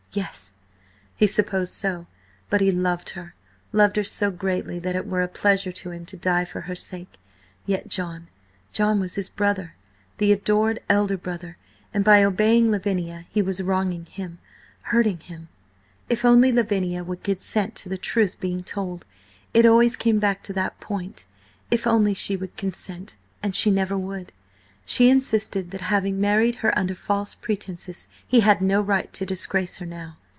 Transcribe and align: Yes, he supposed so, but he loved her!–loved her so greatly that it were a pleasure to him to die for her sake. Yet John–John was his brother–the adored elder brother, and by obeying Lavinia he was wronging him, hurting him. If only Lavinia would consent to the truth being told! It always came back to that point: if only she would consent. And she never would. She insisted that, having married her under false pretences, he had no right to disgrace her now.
Yes, 0.13 0.51
he 1.15 1.25
supposed 1.25 1.73
so, 1.73 2.05
but 2.49 2.59
he 2.59 2.69
loved 2.69 3.11
her!–loved 3.11 3.95
her 3.95 4.03
so 4.03 4.29
greatly 4.29 4.77
that 4.77 4.93
it 4.93 5.07
were 5.07 5.21
a 5.21 5.27
pleasure 5.29 5.71
to 5.71 5.91
him 5.91 6.05
to 6.07 6.17
die 6.17 6.43
for 6.43 6.59
her 6.67 6.75
sake. 6.75 7.17
Yet 7.65 7.87
John–John 7.87 8.99
was 8.99 9.15
his 9.15 9.29
brother–the 9.29 10.31
adored 10.33 10.81
elder 10.89 11.15
brother, 11.15 11.55
and 11.93 12.03
by 12.03 12.25
obeying 12.25 12.69
Lavinia 12.71 13.23
he 13.29 13.41
was 13.41 13.63
wronging 13.63 14.03
him, 14.05 14.39
hurting 14.81 15.19
him. 15.19 15.47
If 16.09 16.25
only 16.25 16.51
Lavinia 16.51 17.05
would 17.05 17.23
consent 17.23 17.75
to 17.75 17.87
the 17.87 17.97
truth 17.97 18.37
being 18.41 18.65
told! 18.65 19.05
It 19.53 19.65
always 19.65 19.95
came 19.95 20.19
back 20.19 20.43
to 20.43 20.51
that 20.55 20.81
point: 20.81 21.25
if 21.71 21.87
only 21.87 22.13
she 22.13 22.35
would 22.35 22.57
consent. 22.57 23.15
And 23.41 23.55
she 23.55 23.71
never 23.71 23.97
would. 23.97 24.33
She 24.83 25.09
insisted 25.11 25.71
that, 25.71 25.79
having 25.79 26.19
married 26.19 26.55
her 26.55 26.77
under 26.77 26.95
false 26.95 27.35
pretences, 27.35 28.09
he 28.27 28.39
had 28.41 28.59
no 28.61 28.81
right 28.81 29.13
to 29.13 29.27
disgrace 29.27 29.77
her 29.77 29.85
now. 29.85 30.17